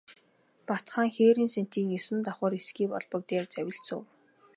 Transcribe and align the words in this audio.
Бат 0.67 0.85
хаан 0.93 1.09
хээрийн 1.15 1.49
сэнтий 1.55 1.85
есөн 1.97 2.19
давхар 2.25 2.53
эсгий 2.59 2.89
олбог 2.97 3.21
дээр 3.29 3.45
завилж 3.53 3.81
суув. 3.87 4.05